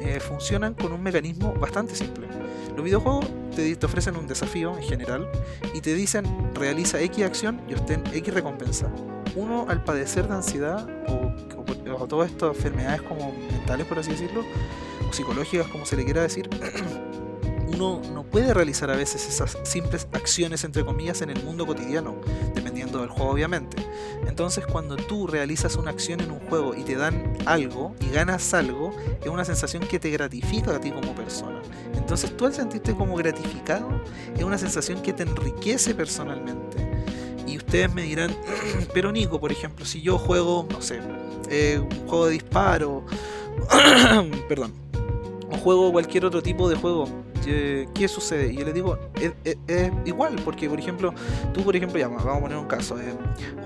eh, 0.00 0.18
funcionan 0.18 0.72
con 0.72 0.92
un 0.92 1.02
mecanismo 1.02 1.52
bastante 1.60 1.94
simple. 1.94 2.26
Los 2.74 2.82
videojuegos 2.82 3.26
te, 3.58 3.86
ofrecen 3.86 4.16
un 4.16 4.26
desafío 4.26 4.76
en 4.76 4.82
general 4.82 5.28
y 5.74 5.80
te 5.80 5.94
dicen 5.94 6.24
realiza 6.54 7.00
X 7.00 7.24
acción 7.24 7.60
y 7.68 7.74
obtén 7.74 8.04
X 8.12 8.32
recompensa. 8.32 8.90
Uno 9.34 9.66
al 9.68 9.82
padecer 9.84 10.28
de 10.28 10.34
ansiedad 10.34 10.88
o, 11.08 11.32
o 11.98 12.06
todas 12.06 12.30
estas 12.30 12.56
enfermedades 12.56 13.02
como 13.02 13.32
mentales 13.32 13.86
por 13.86 13.98
así 13.98 14.10
decirlo, 14.10 14.44
psicológicas, 15.10 15.66
como 15.68 15.84
se 15.86 15.96
le 15.96 16.04
quiera 16.04 16.22
decir, 16.22 16.48
uno 17.66 18.00
no 18.12 18.24
puede 18.24 18.54
realizar 18.54 18.90
a 18.90 18.96
veces 18.96 19.26
esas 19.28 19.58
simples 19.64 20.08
acciones, 20.12 20.64
entre 20.64 20.84
comillas, 20.84 21.22
en 21.22 21.30
el 21.30 21.42
mundo 21.42 21.66
cotidiano, 21.66 22.16
dependiendo 22.54 23.00
del 23.00 23.08
juego, 23.08 23.32
obviamente. 23.32 23.76
Entonces, 24.26 24.66
cuando 24.66 24.96
tú 24.96 25.26
realizas 25.26 25.76
una 25.76 25.90
acción 25.90 26.20
en 26.20 26.30
un 26.30 26.40
juego 26.40 26.74
y 26.74 26.82
te 26.82 26.96
dan 26.96 27.36
algo 27.48 27.94
y 28.00 28.12
ganas 28.12 28.52
algo, 28.54 28.94
es 29.22 29.28
una 29.28 29.44
sensación 29.44 29.86
que 29.86 29.98
te 29.98 30.10
gratifica 30.10 30.76
a 30.76 30.80
ti 30.80 30.90
como 30.90 31.14
persona. 31.14 31.60
Entonces, 31.94 32.36
tú 32.36 32.46
al 32.46 32.54
sentirte 32.54 32.94
como 32.94 33.16
gratificado, 33.16 34.02
es 34.36 34.44
una 34.44 34.58
sensación 34.58 35.02
que 35.02 35.12
te 35.12 35.22
enriquece 35.22 35.94
personalmente. 35.94 36.76
Y 37.46 37.56
ustedes 37.56 37.92
me 37.92 38.02
dirán, 38.02 38.36
pero 38.94 39.10
Nico, 39.12 39.40
por 39.40 39.50
ejemplo, 39.50 39.84
si 39.84 40.02
yo 40.02 40.18
juego, 40.18 40.66
no 40.70 40.82
sé, 40.82 41.00
eh, 41.50 41.80
un 41.80 42.08
juego 42.08 42.26
de 42.26 42.32
disparo, 42.32 43.04
perdón, 44.48 44.72
o 45.50 45.56
juego 45.56 45.90
cualquier 45.90 46.26
otro 46.26 46.42
tipo 46.42 46.68
de 46.68 46.76
juego, 46.76 47.08
¿qué 47.94 48.08
sucede? 48.08 48.52
Y 48.52 48.56
yo 48.56 48.64
le 48.64 48.72
digo, 48.72 48.98
es, 49.14 49.92
igual, 50.04 50.36
porque 50.44 50.68
por 50.68 50.78
ejemplo, 50.78 51.14
tú 51.52 51.62
por 51.62 51.74
ejemplo, 51.74 51.98
ya, 51.98 52.08
vamos 52.08 52.26
a 52.26 52.40
poner 52.40 52.58
un 52.58 52.66
caso, 52.66 52.98
eh, 53.00 53.14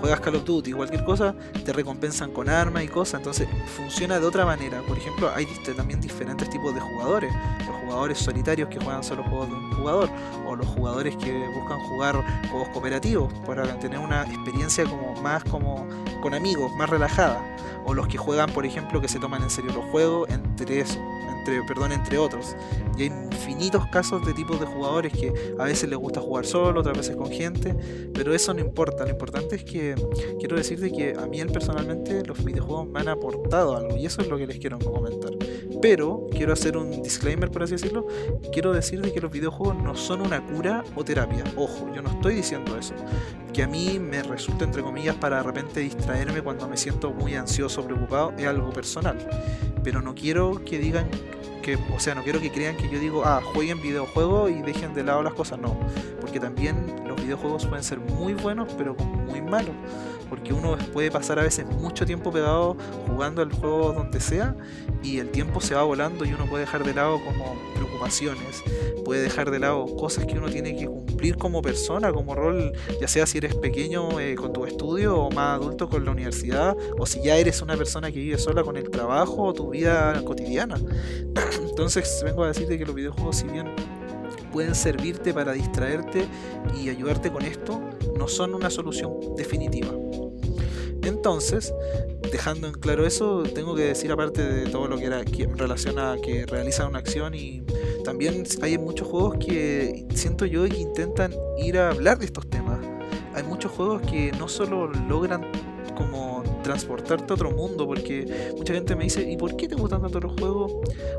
juegas 0.00 0.20
Call 0.20 0.36
of 0.36 0.44
Duty, 0.44 0.72
cualquier 0.72 1.04
cosa, 1.04 1.34
te 1.64 1.72
recompensan 1.72 2.32
con 2.32 2.48
armas 2.48 2.84
y 2.84 2.88
cosas, 2.88 3.20
entonces 3.20 3.48
funciona 3.76 4.18
de 4.18 4.26
otra 4.26 4.44
manera. 4.44 4.82
Por 4.86 4.96
ejemplo, 4.98 5.30
hay 5.34 5.46
también 5.76 6.00
diferentes 6.00 6.48
tipos 6.50 6.74
de 6.74 6.80
jugadores, 6.80 7.32
los 7.66 7.81
jugadores 7.82 8.18
solitarios 8.18 8.68
que 8.68 8.78
juegan 8.78 9.02
solo 9.02 9.22
juegos 9.24 9.48
de 9.48 9.54
un 9.54 9.72
jugador, 9.74 10.10
o 10.46 10.56
los 10.56 10.66
jugadores 10.68 11.16
que 11.16 11.32
buscan 11.54 11.78
jugar 11.80 12.24
juegos 12.50 12.68
cooperativos 12.70 13.32
para 13.46 13.78
tener 13.78 13.98
una 13.98 14.22
experiencia 14.22 14.84
como 14.84 15.20
más 15.22 15.44
como 15.44 15.86
con 16.20 16.34
amigos, 16.34 16.72
más 16.76 16.88
relajada, 16.88 17.56
o 17.84 17.94
los 17.94 18.08
que 18.08 18.18
juegan, 18.18 18.50
por 18.50 18.64
ejemplo, 18.64 19.00
que 19.00 19.08
se 19.08 19.18
toman 19.18 19.42
en 19.42 19.50
serio 19.50 19.72
los 19.72 19.84
juegos 19.86 20.28
entre 20.30 20.80
eso 20.80 21.00
entre, 21.42 21.62
perdón, 21.64 21.92
entre 21.92 22.18
otros. 22.18 22.56
Y 22.96 23.02
hay 23.02 23.08
infinitos 23.08 23.86
casos 23.88 24.24
de 24.24 24.32
tipos 24.32 24.60
de 24.60 24.66
jugadores 24.66 25.12
que 25.12 25.32
a 25.58 25.64
veces 25.64 25.88
les 25.88 25.98
gusta 25.98 26.20
jugar 26.20 26.46
solo, 26.46 26.80
otras 26.80 26.96
veces 26.96 27.16
con 27.16 27.30
gente, 27.30 27.74
pero 28.14 28.34
eso 28.34 28.54
no 28.54 28.60
importa. 28.60 29.04
Lo 29.04 29.10
importante 29.10 29.56
es 29.56 29.64
que 29.64 29.94
quiero 30.38 30.56
decirte 30.56 30.92
que 30.92 31.14
a 31.18 31.26
mí 31.26 31.42
personalmente 31.44 32.24
los 32.24 32.42
videojuegos 32.44 32.86
me 32.88 33.00
han 33.00 33.08
aportado 33.08 33.76
algo 33.76 33.96
y 33.96 34.06
eso 34.06 34.22
es 34.22 34.28
lo 34.28 34.38
que 34.38 34.46
les 34.46 34.58
quiero 34.58 34.78
comentar. 34.78 35.32
Pero 35.80 36.28
quiero 36.30 36.52
hacer 36.52 36.76
un 36.76 37.02
disclaimer, 37.02 37.50
por 37.50 37.64
así 37.64 37.71
decirlo. 37.74 38.06
Quiero 38.52 38.72
decir 38.72 39.00
de 39.00 39.12
que 39.12 39.20
los 39.20 39.30
videojuegos 39.30 39.76
no 39.82 39.94
son 39.94 40.20
una 40.22 40.44
cura 40.44 40.84
o 40.94 41.04
terapia. 41.04 41.44
Ojo, 41.56 41.92
yo 41.94 42.02
no 42.02 42.10
estoy 42.10 42.34
diciendo 42.34 42.76
eso. 42.78 42.94
Que 43.52 43.62
a 43.62 43.68
mí 43.68 43.98
me 43.98 44.22
resulta, 44.22 44.64
entre 44.64 44.82
comillas, 44.82 45.16
para 45.16 45.38
de 45.38 45.42
repente 45.42 45.80
distraerme 45.80 46.42
cuando 46.42 46.68
me 46.68 46.76
siento 46.76 47.12
muy 47.12 47.34
ansioso, 47.34 47.84
preocupado, 47.84 48.32
es 48.38 48.46
algo 48.46 48.70
personal 48.70 49.18
pero 49.82 50.00
no 50.00 50.14
quiero 50.14 50.64
que 50.64 50.78
digan 50.78 51.08
que, 51.62 51.76
o 51.94 52.00
sea, 52.00 52.14
no 52.14 52.22
quiero 52.22 52.40
que 52.40 52.50
crean 52.50 52.76
que 52.76 52.88
yo 52.90 52.98
digo, 52.98 53.24
ah, 53.24 53.40
jueguen 53.54 53.80
videojuegos 53.80 54.50
y 54.50 54.62
dejen 54.62 54.94
de 54.94 55.04
lado 55.04 55.22
las 55.22 55.34
cosas, 55.34 55.58
no, 55.60 55.78
porque 56.20 56.40
también 56.40 57.04
videojuegos 57.22 57.66
pueden 57.66 57.84
ser 57.84 57.98
muy 57.98 58.34
buenos, 58.34 58.68
pero 58.76 58.94
muy 58.94 59.40
malos. 59.40 59.74
Porque 60.28 60.52
uno 60.52 60.78
puede 60.92 61.10
pasar 61.10 61.38
a 61.38 61.42
veces 61.42 61.66
mucho 61.66 62.06
tiempo 62.06 62.30
pegado 62.30 62.76
jugando 63.06 63.42
el 63.42 63.52
juego 63.52 63.92
donde 63.92 64.20
sea 64.20 64.56
y 65.02 65.18
el 65.18 65.30
tiempo 65.30 65.60
se 65.60 65.74
va 65.74 65.82
volando 65.82 66.24
y 66.24 66.32
uno 66.32 66.46
puede 66.46 66.64
dejar 66.64 66.84
de 66.84 66.94
lado 66.94 67.20
como 67.24 67.54
preocupaciones, 67.74 68.62
puede 69.04 69.22
dejar 69.22 69.50
de 69.50 69.58
lado 69.58 69.84
cosas 69.96 70.24
que 70.24 70.38
uno 70.38 70.48
tiene 70.48 70.76
que 70.76 70.86
cumplir 70.86 71.36
como 71.36 71.60
persona, 71.60 72.12
como 72.12 72.34
rol, 72.34 72.72
ya 73.00 73.08
sea 73.08 73.26
si 73.26 73.38
eres 73.38 73.54
pequeño 73.54 74.18
eh, 74.20 74.34
con 74.34 74.52
tu 74.52 74.64
estudio 74.64 75.16
o 75.16 75.30
más 75.30 75.60
adulto 75.60 75.88
con 75.88 76.04
la 76.04 76.10
universidad, 76.10 76.76
o 76.98 77.06
si 77.06 77.22
ya 77.22 77.36
eres 77.36 77.60
una 77.62 77.76
persona 77.76 78.10
que 78.10 78.18
vive 78.18 78.38
sola 78.38 78.62
con 78.62 78.76
el 78.76 78.90
trabajo 78.90 79.42
o 79.42 79.52
tu 79.52 79.70
vida 79.70 80.22
cotidiana. 80.24 80.76
Entonces 81.68 82.22
vengo 82.24 82.44
a 82.44 82.48
decirte 82.48 82.78
que 82.78 82.86
los 82.86 82.94
videojuegos, 82.94 83.36
si 83.36 83.46
bien 83.46 83.68
pueden 84.52 84.74
servirte 84.74 85.34
para 85.34 85.52
distraerte 85.52 86.26
y 86.80 86.88
ayudarte 86.88 87.32
con 87.32 87.42
esto, 87.42 87.80
no 88.16 88.28
son 88.28 88.54
una 88.54 88.70
solución 88.70 89.12
definitiva. 89.36 89.88
Entonces, 91.02 91.74
dejando 92.30 92.68
en 92.68 92.74
claro 92.74 93.04
eso, 93.04 93.42
tengo 93.42 93.74
que 93.74 93.82
decir 93.82 94.12
aparte 94.12 94.46
de 94.46 94.70
todo 94.70 94.86
lo 94.86 94.96
que 94.96 95.06
era 95.06 95.24
que 95.24 95.42
en 95.44 95.58
relación 95.58 95.98
a 95.98 96.16
que 96.22 96.46
realizan 96.46 96.88
una 96.88 97.00
acción 97.00 97.34
y 97.34 97.62
también 98.04 98.44
hay 98.62 98.78
muchos 98.78 99.08
juegos 99.08 99.36
que 99.44 100.06
siento 100.14 100.46
yo 100.46 100.64
que 100.68 100.76
intentan 100.76 101.34
ir 101.58 101.78
a 101.78 101.90
hablar 101.90 102.18
de 102.18 102.26
estos 102.26 102.48
temas. 102.48 102.78
Hay 103.34 103.42
muchos 103.42 103.72
juegos 103.72 104.02
que 104.02 104.30
no 104.32 104.48
solo 104.48 104.86
logran 105.08 105.50
como 105.96 106.31
transportarte 106.62 107.32
a 107.32 107.34
otro 107.34 107.50
mundo, 107.50 107.86
porque 107.86 108.52
mucha 108.56 108.74
gente 108.74 108.96
me 108.96 109.04
dice, 109.04 109.28
¿y 109.28 109.36
por 109.36 109.56
qué 109.56 109.68
te 109.68 109.74
gustan 109.74 110.02
tanto 110.02 110.20
los 110.20 110.32
juegos? 110.38 110.72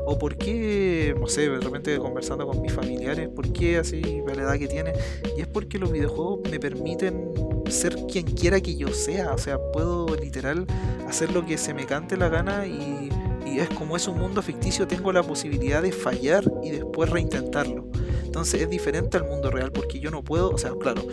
O 0.06 0.18
por 0.18 0.36
qué, 0.36 1.14
no 1.18 1.26
sé, 1.26 1.48
de 1.48 1.60
repente 1.60 1.98
conversando 1.98 2.46
con 2.46 2.60
mis 2.60 2.72
familiares, 2.72 3.28
¿por 3.28 3.52
qué 3.52 3.78
así, 3.78 4.02
la 4.26 4.32
edad 4.32 4.58
que 4.58 4.68
tiene? 4.68 4.92
Y 5.36 5.40
es 5.40 5.46
porque 5.46 5.78
los 5.78 5.92
videojuegos 5.92 6.40
me 6.50 6.58
permiten 6.58 7.32
ser 7.68 7.96
quien 8.06 8.26
quiera 8.26 8.60
que 8.60 8.76
yo 8.76 8.88
sea, 8.88 9.32
o 9.32 9.38
sea, 9.38 9.58
puedo 9.72 10.14
literal 10.16 10.66
hacer 11.08 11.32
lo 11.32 11.44
que 11.46 11.58
se 11.58 11.74
me 11.74 11.86
cante 11.86 12.16
la 12.16 12.28
gana 12.28 12.66
y, 12.66 13.10
y 13.46 13.58
es 13.58 13.68
como 13.70 13.96
es 13.96 14.06
un 14.08 14.18
mundo 14.18 14.42
ficticio, 14.42 14.86
tengo 14.86 15.12
la 15.12 15.22
posibilidad 15.22 15.82
de 15.82 15.92
fallar 15.92 16.44
y 16.62 16.70
después 16.70 17.10
reintentarlo. 17.10 17.86
Entonces 18.34 18.62
es 18.62 18.68
diferente 18.68 19.16
al 19.16 19.22
mundo 19.22 19.48
real 19.48 19.70
porque 19.70 20.00
yo 20.00 20.10
no 20.10 20.24
puedo, 20.24 20.50
o 20.50 20.58
sea, 20.58 20.72
claro, 20.72 21.06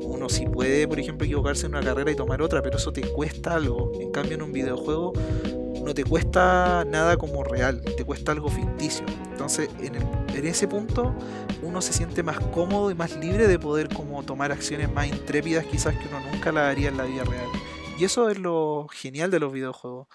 uno 0.00 0.28
sí 0.28 0.46
puede, 0.46 0.86
por 0.86 1.00
ejemplo, 1.00 1.24
equivocarse 1.24 1.66
en 1.66 1.74
una 1.74 1.84
carrera 1.84 2.12
y 2.12 2.14
tomar 2.14 2.40
otra, 2.40 2.62
pero 2.62 2.76
eso 2.76 2.92
te 2.92 3.00
cuesta 3.00 3.54
algo. 3.54 3.90
En 4.00 4.12
cambio, 4.12 4.36
en 4.36 4.42
un 4.42 4.52
videojuego 4.52 5.12
no 5.84 5.92
te 5.92 6.04
cuesta 6.04 6.84
nada 6.86 7.16
como 7.16 7.42
real, 7.42 7.82
te 7.82 8.04
cuesta 8.04 8.30
algo 8.30 8.48
ficticio. 8.48 9.04
Entonces, 9.28 9.68
en, 9.80 9.96
en 9.96 10.46
ese 10.46 10.68
punto, 10.68 11.16
uno 11.62 11.82
se 11.82 11.92
siente 11.92 12.22
más 12.22 12.38
cómodo 12.38 12.92
y 12.92 12.94
más 12.94 13.16
libre 13.16 13.48
de 13.48 13.58
poder 13.58 13.92
como 13.92 14.22
tomar 14.22 14.52
acciones 14.52 14.88
más 14.88 15.08
intrépidas 15.08 15.66
quizás 15.66 15.96
que 15.96 16.06
uno 16.06 16.20
nunca 16.30 16.52
la 16.52 16.68
haría 16.68 16.90
en 16.90 16.96
la 16.96 17.06
vida 17.06 17.24
real. 17.24 17.48
Y 17.98 18.04
eso 18.04 18.30
es 18.30 18.38
lo 18.38 18.86
genial 18.92 19.32
de 19.32 19.40
los 19.40 19.52
videojuegos 19.52 20.06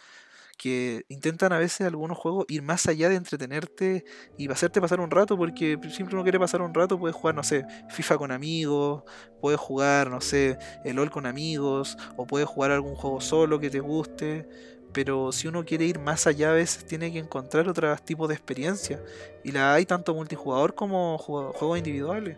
que 0.58 1.04
intentan 1.10 1.54
a 1.54 1.60
veces 1.60 1.88
algunos 1.88 2.18
juegos 2.18 2.46
ir 2.48 2.62
más 2.62 2.88
allá 2.88 3.10
de 3.10 3.16
entretenerte 3.16 4.06
y 4.38 4.50
hacerte 4.52 4.82
pasar 4.82 5.00
un 5.00 5.12
rato, 5.12 5.38
porque 5.38 5.78
siempre 5.90 6.16
uno 6.16 6.24
quiere 6.24 6.40
pasar 6.40 6.62
un 6.62 6.74
rato, 6.74 7.00
puedes 7.00 7.16
jugar, 7.16 7.36
no 7.36 7.44
sé, 7.44 7.66
FIFA 7.90 8.18
con 8.18 8.32
amigos, 8.32 9.04
puedes 9.42 9.60
jugar, 9.60 10.10
no 10.10 10.22
sé, 10.22 10.58
el 10.86 10.96
LOL 10.96 11.12
con 11.12 11.26
amigos, 11.26 11.98
o 12.18 12.26
puedes 12.26 12.48
jugar 12.48 12.72
algún 12.72 12.96
juego 12.96 13.22
solo 13.22 13.60
que 13.60 13.70
te 13.70 13.80
guste, 13.80 14.48
pero 14.94 15.32
si 15.32 15.48
uno 15.48 15.66
quiere 15.66 15.86
ir 15.86 16.00
más 16.00 16.28
allá 16.28 16.52
a 16.52 16.54
veces 16.54 16.86
tiene 16.86 17.12
que 17.12 17.20
encontrar 17.20 17.68
otro 17.68 17.94
tipo 17.98 18.28
de 18.28 18.36
experiencia 18.36 19.04
y 19.44 19.52
la 19.52 19.74
hay 19.74 19.86
tanto 19.86 20.14
multijugador 20.14 20.76
como 20.76 21.18
juegos 21.18 21.78
individuales 21.78 22.38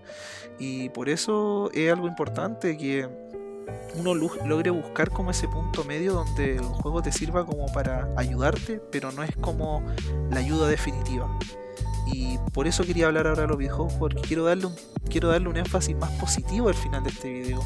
y 0.58 0.90
por 0.90 1.10
eso 1.10 1.70
es 1.74 1.92
algo 1.92 2.08
importante 2.08 2.78
que 2.78 3.10
uno 3.96 4.14
logre 4.14 4.70
buscar 4.70 5.10
como 5.10 5.32
ese 5.32 5.48
punto 5.48 5.84
medio 5.84 6.14
donde 6.14 6.56
el 6.56 6.64
juego 6.64 7.02
te 7.02 7.12
sirva 7.12 7.46
como 7.46 7.66
para 7.68 8.10
ayudarte, 8.18 8.82
pero 8.92 9.12
no 9.12 9.24
es 9.24 9.36
como 9.38 9.84
la 10.30 10.40
ayuda 10.40 10.68
definitiva. 10.68 11.30
Y 12.06 12.38
por 12.54 12.68
eso 12.68 12.84
quería 12.84 13.08
hablar 13.08 13.28
ahora 13.28 13.44
de 13.44 13.48
los 13.48 13.58
videojuegos, 13.58 13.94
porque 13.94 14.22
quiero 14.22 14.46
darle 14.46 14.68
un, 14.68 14.76
quiero 15.10 15.30
darle 15.30 15.50
un 15.50 15.58
énfasis 15.58 15.96
más 15.96 16.12
positivo 16.12 16.70
al 16.70 16.76
final 16.76 17.04
de 17.04 17.10
este 17.10 17.32
video. 17.32 17.62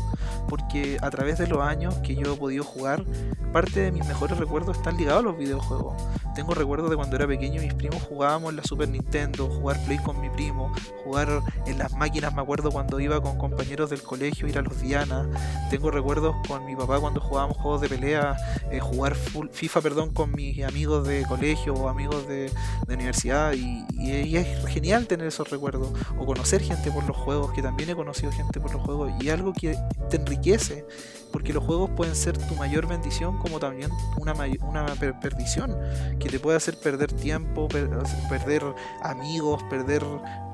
Porque 0.48 0.98
a 1.01 1.10
través 1.10 1.38
de 1.38 1.48
los 1.48 1.60
años 1.62 1.96
que 1.96 2.15
yo 2.15 2.34
he 2.34 2.38
podido 2.38 2.63
jugar, 2.63 3.03
parte 3.51 3.79
de 3.81 3.91
mis 3.91 4.05
mejores 4.08 4.38
recuerdos 4.38 4.77
están 4.77 4.98
ligados 4.98 5.22
a 5.22 5.24
los 5.24 5.38
videojuegos. 5.38 5.96
Tengo 6.36 6.53
recuerdos 6.53 6.89
de 6.89 6.96
cuando 6.96 7.15
era 7.15 7.27
pequeño 7.27 7.62
mis 7.62 7.74
primos 7.74 8.01
jugábamos 8.03 8.51
en 8.51 8.58
la 8.58 8.63
Super 8.63 8.88
Nintendo, 8.88 9.48
jugar 9.48 9.77
Play 9.86 9.98
con 9.98 10.22
mi 10.22 10.29
primo, 10.29 10.72
jugar 11.03 11.41
en 11.65 11.77
las 11.77 11.93
máquinas, 11.93 12.34
me 12.34 12.41
acuerdo 12.41 12.72
cuando 12.72 13.00
iba 13.00 13.22
con 13.22 13.38
compañeros 13.38 13.89
del 13.89 14.01
colegio, 14.01 14.48
ir 14.48 14.58
a 14.58 14.62
los 14.62 14.79
Diana. 14.79 15.27
Tengo 15.69 15.91
recuerdos 15.91 16.36
con 16.48 16.65
mi 16.65 16.75
papá 16.75 17.00
cuando 17.00 17.19
jugábamos 17.19 17.58
juegos 17.58 17.81
de 17.81 17.89
pelea, 17.89 18.38
eh, 18.72 18.79
jugar 18.79 19.15
FIFA 19.15 19.81
perdón, 19.81 20.13
con 20.13 20.31
mis 20.31 20.63
amigos 20.63 21.08
de 21.08 21.25
colegio 21.27 21.74
o 21.74 21.89
amigos 21.89 22.27
de, 22.27 22.51
universidad 22.88 23.53
y, 23.53 23.86
y 23.91 24.12
es 24.38 24.65
genial 24.67 25.07
tener 25.07 25.27
esos 25.27 25.50
recuerdos 25.50 25.89
o 26.17 26.25
conocer 26.25 26.62
gente 26.62 26.91
por 26.91 27.03
los 27.05 27.15
juegos, 27.15 27.51
que 27.53 27.62
también 27.62 27.89
he 27.89 27.95
conocido 27.95 28.31
gente 28.31 28.59
por 28.59 28.74
los 28.74 28.81
juegos 28.81 29.12
y 29.21 29.29
algo 29.29 29.53
que 29.53 29.77
te 30.09 30.17
enriquece, 30.17 30.86
porque 31.31 31.53
los 31.53 31.63
juegos 31.63 31.89
pueden 31.91 32.15
ser 32.15 32.38
tu 32.38 32.55
mayor 32.55 32.88
bendición 32.88 33.38
como 33.39 33.59
también 33.59 33.91
una, 34.17 34.33
una 34.62 34.86
perdición, 35.21 35.75
que 36.19 36.29
te 36.29 36.39
puede 36.39 36.57
hacer 36.57 36.77
perder 36.77 37.12
tiempo, 37.13 37.67
perder 37.67 38.63
amigos, 39.01 39.63
perder 39.69 40.03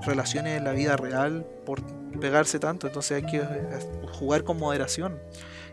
relaciones 0.06 0.58
en 0.58 0.64
la 0.64 0.72
vida 0.72 0.98
real 0.98 1.46
por 1.66 1.82
pegarse 2.20 2.60
tanto, 2.60 2.88
entonces 2.88 3.24
hay 3.24 3.30
que 3.30 3.38
eh, 3.38 3.80
jugar 4.14 4.44
con 4.44 4.58
moderación. 4.58 5.20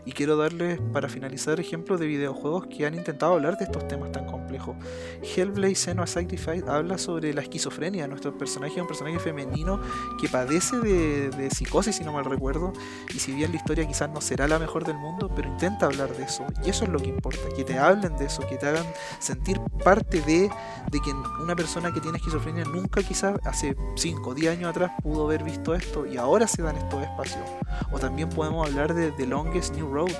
Y 0.05 0.11
quiero 0.11 0.35
darles 0.35 0.79
para 0.91 1.07
finalizar 1.07 1.59
ejemplos 1.59 1.99
de 1.99 2.07
videojuegos 2.07 2.67
que 2.67 2.85
han 2.85 2.93
intentado 2.93 3.33
hablar 3.33 3.57
de 3.57 3.65
estos 3.65 3.87
temas 3.87 4.11
tan 4.11 4.25
complejos. 4.25 4.75
Hellblade 5.21 5.75
Senua 5.75 6.07
Sacrifice 6.07 6.63
habla 6.67 6.97
sobre 6.97 7.33
la 7.33 7.41
esquizofrenia. 7.41 8.07
Nuestro 8.07 8.37
personaje 8.37 8.75
es 8.75 8.81
un 8.81 8.87
personaje 8.87 9.19
femenino 9.19 9.79
que 10.19 10.27
padece 10.27 10.77
de, 10.79 11.49
psicosis, 11.51 11.95
si 11.95 12.03
no 12.03 12.11
mal 12.11 12.25
recuerdo. 12.25 12.73
Y 13.13 13.19
si 13.19 13.33
bien 13.33 13.51
la 13.51 13.57
historia 13.57 13.87
quizás 13.87 14.09
no 14.09 14.19
será 14.19 14.47
la 14.47 14.59
mejor 14.59 14.85
del 14.85 14.97
mundo, 14.97 15.31
pero 15.33 15.47
intenta 15.47 15.85
hablar 15.85 16.15
de 16.15 16.23
eso. 16.23 16.45
Y 16.65 16.69
eso 16.69 16.83
es 16.83 16.89
lo 16.89 16.99
que 16.99 17.09
importa, 17.09 17.41
que 17.55 17.63
te 17.63 17.77
hablen 17.77 18.17
de 18.17 18.25
eso, 18.25 18.45
que 18.47 18.57
te 18.57 18.67
hagan 18.67 18.85
sentir 19.19 19.59
parte 19.83 20.21
de, 20.21 20.49
de 20.91 20.99
que 20.99 21.11
una 21.41 21.55
persona 21.55 21.93
que 21.93 22.01
tiene 22.01 22.17
esquizofrenia 22.17 22.65
nunca 22.65 23.01
quizás 23.03 23.39
hace 23.45 23.75
5 23.95 24.29
o 24.29 24.33
10 24.33 24.57
años 24.57 24.69
atrás 24.69 24.91
pudo 25.01 25.25
haber 25.25 25.43
visto 25.43 25.73
esto 25.73 26.05
y 26.05 26.17
ahora 26.17 26.47
se 26.47 26.61
dan 26.61 26.75
estos 26.75 27.01
espacios. 27.03 27.43
O 27.91 27.99
también 27.99 28.29
podemos 28.29 28.67
hablar 28.67 28.93
de 28.93 29.11
The 29.11 29.25
Longest 29.27 29.75
New 29.75 29.92
Road, 29.93 30.11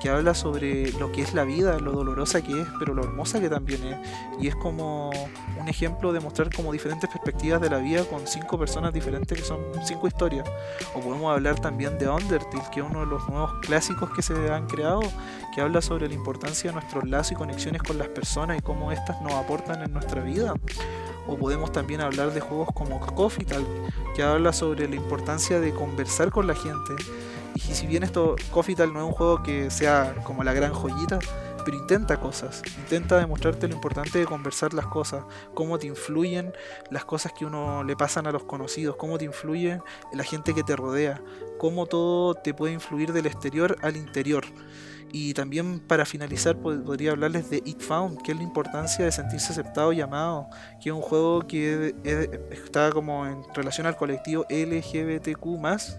que 0.00 0.10
habla 0.10 0.34
sobre 0.34 0.92
lo 0.92 1.12
que 1.12 1.22
es 1.22 1.32
la 1.32 1.44
vida, 1.44 1.78
lo 1.78 1.92
dolorosa 1.92 2.42
que 2.42 2.60
es, 2.60 2.66
pero 2.78 2.92
lo 2.92 3.04
hermosa 3.04 3.40
que 3.40 3.48
también 3.48 3.82
es. 3.84 3.96
Y 4.40 4.48
es 4.48 4.56
como 4.56 5.10
un 5.60 5.68
ejemplo 5.68 6.12
de 6.12 6.20
mostrar 6.20 6.54
como 6.54 6.72
diferentes 6.72 7.08
perspectivas 7.08 7.60
de 7.60 7.70
la 7.70 7.78
vida 7.78 8.04
con 8.04 8.26
cinco 8.26 8.58
personas 8.58 8.92
diferentes 8.92 9.38
que 9.38 9.44
son 9.44 9.60
cinco 9.84 10.08
historias. 10.08 10.48
O 10.94 11.00
podemos 11.00 11.32
hablar 11.32 11.60
también 11.60 11.98
de 11.98 12.08
Undertale, 12.08 12.64
que 12.72 12.80
es 12.80 12.86
uno 12.86 13.00
de 13.00 13.06
los 13.06 13.28
nuevos 13.28 13.52
clásicos 13.62 14.10
que 14.10 14.22
se 14.22 14.34
han 14.50 14.66
creado, 14.66 15.02
que 15.54 15.60
habla 15.60 15.80
sobre 15.80 16.08
la 16.08 16.14
importancia 16.14 16.70
de 16.70 16.74
nuestros 16.74 17.08
lazos 17.08 17.32
y 17.32 17.34
conexiones 17.36 17.82
con 17.82 17.98
las 17.98 18.08
personas 18.08 18.58
y 18.58 18.60
cómo 18.60 18.92
éstas 18.92 19.20
nos 19.22 19.32
aportan 19.32 19.82
en 19.82 19.92
nuestra 19.92 20.22
vida 20.22 20.54
o 21.26 21.36
podemos 21.36 21.72
también 21.72 22.00
hablar 22.00 22.32
de 22.32 22.40
juegos 22.40 22.68
como 22.74 22.98
Coffee 23.00 23.44
Talk, 23.44 23.66
que 24.14 24.22
habla 24.22 24.52
sobre 24.52 24.88
la 24.88 24.96
importancia 24.96 25.60
de 25.60 25.72
conversar 25.72 26.30
con 26.30 26.46
la 26.46 26.54
gente 26.54 26.94
y 27.54 27.60
si 27.60 27.86
bien 27.86 28.02
esto, 28.02 28.36
Coffee 28.50 28.74
Tal 28.74 28.92
no 28.92 29.00
es 29.00 29.06
un 29.06 29.12
juego 29.12 29.42
que 29.42 29.70
sea 29.70 30.14
como 30.24 30.44
la 30.44 30.52
gran 30.52 30.72
joyita, 30.72 31.18
pero 31.64 31.76
intenta 31.76 32.18
cosas, 32.18 32.62
intenta 32.78 33.18
demostrarte 33.18 33.68
lo 33.68 33.74
importante 33.74 34.18
de 34.18 34.26
conversar 34.26 34.74
las 34.74 34.86
cosas, 34.86 35.24
cómo 35.54 35.78
te 35.78 35.86
influyen 35.86 36.52
las 36.90 37.04
cosas 37.04 37.32
que 37.32 37.44
uno 37.44 37.84
le 37.84 37.96
pasan 37.96 38.26
a 38.26 38.32
los 38.32 38.44
conocidos, 38.44 38.96
cómo 38.96 39.18
te 39.18 39.24
influye 39.24 39.80
la 40.12 40.24
gente 40.24 40.54
que 40.54 40.62
te 40.62 40.76
rodea, 40.76 41.22
cómo 41.58 41.86
todo 41.86 42.34
te 42.34 42.54
puede 42.54 42.72
influir 42.72 43.12
del 43.12 43.26
exterior 43.26 43.76
al 43.82 43.96
interior. 43.96 44.44
Y 45.12 45.34
también 45.34 45.78
para 45.78 46.06
finalizar 46.06 46.56
podría 46.56 47.10
hablarles 47.10 47.50
de 47.50 47.62
It 47.64 47.80
Found, 47.80 48.22
que 48.22 48.32
es 48.32 48.38
la 48.38 48.42
importancia 48.42 49.04
de 49.04 49.12
sentirse 49.12 49.52
aceptado 49.52 49.92
y 49.92 50.00
amado, 50.00 50.48
que 50.80 50.88
es 50.88 50.94
un 50.94 51.02
juego 51.02 51.46
que 51.46 51.94
está 52.50 52.90
como 52.90 53.26
en 53.26 53.42
relación 53.54 53.86
al 53.86 53.96
colectivo 53.96 54.46
LGBTQ 54.48 55.46
más, 55.60 55.98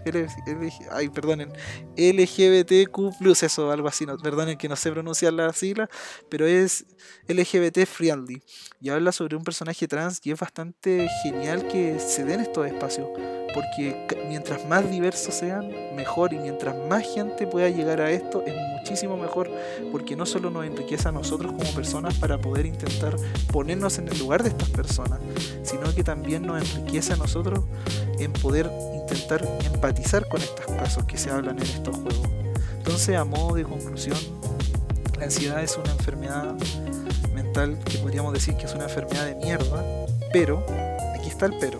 ay, 0.90 1.08
perdonen, 1.10 1.52
LGBTQ 1.96 2.98
eso, 3.42 3.70
algo 3.70 3.88
así, 3.88 4.04
no, 4.04 4.16
perdonen 4.16 4.58
que 4.58 4.68
no 4.68 4.76
sé 4.76 4.90
pronunciar 4.90 5.32
la 5.32 5.52
sigla, 5.52 5.88
pero 6.28 6.46
es 6.46 6.84
LGBT 7.28 7.86
friendly. 7.86 8.42
Y 8.80 8.90
habla 8.90 9.12
sobre 9.12 9.36
un 9.36 9.44
personaje 9.44 9.86
trans 9.86 10.20
y 10.24 10.32
es 10.32 10.40
bastante 10.40 11.08
genial 11.22 11.68
que 11.68 11.98
se 12.00 12.24
den 12.24 12.40
estos 12.40 12.66
espacios 12.66 13.08
porque 13.54 14.06
mientras 14.28 14.66
más 14.66 14.90
diversos 14.90 15.34
sean, 15.34 15.70
mejor 15.94 16.32
y 16.32 16.38
mientras 16.38 16.74
más 16.88 17.04
gente 17.14 17.46
pueda 17.46 17.68
llegar 17.68 18.00
a 18.00 18.10
esto 18.10 18.42
es 18.44 18.54
muchísimo 18.76 19.16
mejor 19.16 19.50
porque 19.92 20.16
no 20.16 20.26
solo 20.26 20.50
nos 20.50 20.66
enriquece 20.66 21.08
a 21.08 21.12
nosotros 21.12 21.52
como 21.52 21.70
personas 21.72 22.14
para 22.14 22.38
poder 22.38 22.66
intentar 22.66 23.16
ponernos 23.52 23.98
en 23.98 24.08
el 24.08 24.18
lugar 24.18 24.42
de 24.42 24.50
estas 24.50 24.68
personas, 24.70 25.20
sino 25.62 25.94
que 25.94 26.02
también 26.02 26.42
nos 26.42 26.62
enriquece 26.62 27.12
a 27.14 27.16
nosotros 27.16 27.60
en 28.18 28.32
poder 28.32 28.70
intentar 28.94 29.46
empatizar 29.64 30.28
con 30.28 30.42
estos 30.42 30.66
casos 30.66 31.04
que 31.04 31.16
se 31.16 31.30
hablan 31.30 31.56
en 31.58 31.64
estos 31.64 31.96
juegos. 31.96 32.28
Entonces, 32.76 33.16
a 33.16 33.24
modo 33.24 33.54
de 33.54 33.64
conclusión, 33.64 34.18
la 35.18 35.24
ansiedad 35.24 35.62
es 35.62 35.78
una 35.78 35.92
enfermedad 35.92 36.54
mental 37.34 37.78
que 37.84 37.98
podríamos 37.98 38.32
decir 38.32 38.56
que 38.56 38.66
es 38.66 38.74
una 38.74 38.84
enfermedad 38.84 39.24
de 39.26 39.36
mierda, 39.36 39.82
pero, 40.32 40.64
aquí 41.18 41.28
está 41.28 41.46
el 41.46 41.54
pero, 41.58 41.78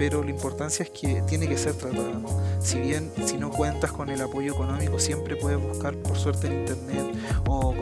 pero 0.00 0.24
la 0.24 0.30
importancia 0.30 0.82
es 0.82 0.88
que 0.88 1.20
tiene 1.28 1.46
que 1.46 1.58
ser 1.58 1.74
tratada. 1.74 2.18
Si 2.58 2.80
bien 2.80 3.12
si 3.26 3.36
no 3.36 3.50
cuentas 3.50 3.92
con 3.92 4.08
el 4.08 4.22
apoyo 4.22 4.54
económico, 4.54 4.98
siempre 4.98 5.36
puedes 5.36 5.60
buscar 5.60 5.94
por 5.94 6.16
suerte 6.16 6.46
en 6.46 6.60
internet 6.60 7.14
o, 7.46 7.76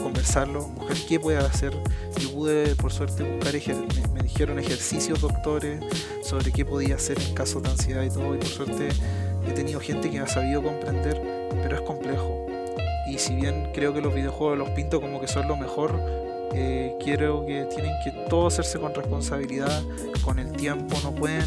conversarlo, 0.00 0.68
buscar 0.68 0.96
qué 1.08 1.18
puede 1.18 1.38
hacer. 1.38 1.72
Yo 2.20 2.30
pude 2.30 2.76
por 2.76 2.92
suerte 2.92 3.24
buscar, 3.24 3.54
me, 4.14 4.22
dijeron 4.22 4.60
ejercicios 4.60 5.20
doctores 5.20 5.80
sobre 6.22 6.52
qué 6.52 6.64
podía 6.64 6.94
hacer 6.94 7.18
en 7.20 7.34
caso 7.34 7.60
de 7.60 7.70
ansiedad 7.70 8.04
y 8.04 8.08
todo, 8.08 8.36
y 8.36 8.38
por 8.38 8.46
suerte 8.46 8.90
he 9.44 9.50
tenido 9.50 9.80
gente 9.80 10.08
que 10.12 10.18
me 10.18 10.22
ha 10.26 10.28
sabido 10.28 10.62
comprender, 10.62 11.20
pero 11.60 11.74
es 11.74 11.82
complejo. 11.82 12.46
Y 13.10 13.18
si 13.18 13.34
bien 13.34 13.72
creo 13.74 13.92
que 13.92 14.00
los 14.00 14.14
videojuegos 14.14 14.56
los 14.56 14.70
pinto 14.70 15.00
como 15.00 15.20
que 15.20 15.26
son 15.26 15.48
lo 15.48 15.56
mejor, 15.56 16.23
quiero 17.02 17.44
que 17.46 17.66
tienen 17.74 17.92
que 18.02 18.10
todo 18.28 18.46
hacerse 18.46 18.78
con 18.78 18.94
responsabilidad, 18.94 19.82
con 20.22 20.38
el 20.38 20.52
tiempo, 20.52 20.96
no 21.02 21.14
pueden 21.14 21.46